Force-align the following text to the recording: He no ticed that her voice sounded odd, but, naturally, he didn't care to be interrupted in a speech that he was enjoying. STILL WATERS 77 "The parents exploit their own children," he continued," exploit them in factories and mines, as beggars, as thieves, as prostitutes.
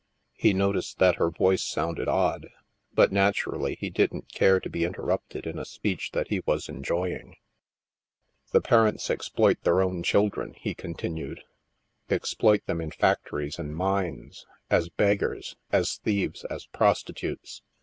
He 0.33 0.51
no 0.53 0.71
ticed 0.73 0.97
that 0.97 1.17
her 1.17 1.29
voice 1.29 1.63
sounded 1.63 2.07
odd, 2.07 2.47
but, 2.91 3.11
naturally, 3.11 3.75
he 3.79 3.91
didn't 3.91 4.33
care 4.33 4.59
to 4.59 4.67
be 4.67 4.83
interrupted 4.83 5.45
in 5.45 5.59
a 5.59 5.63
speech 5.63 6.09
that 6.13 6.29
he 6.29 6.39
was 6.47 6.67
enjoying. 6.67 7.35
STILL 7.35 7.35
WATERS 7.35 8.47
77 8.47 8.49
"The 8.63 8.67
parents 8.67 9.09
exploit 9.11 9.61
their 9.61 9.81
own 9.83 10.01
children," 10.01 10.55
he 10.57 10.73
continued," 10.73 11.41
exploit 12.09 12.65
them 12.65 12.81
in 12.81 12.89
factories 12.89 13.59
and 13.59 13.75
mines, 13.75 14.47
as 14.71 14.89
beggars, 14.89 15.55
as 15.71 15.97
thieves, 15.97 16.45
as 16.45 16.65
prostitutes. 16.65 17.61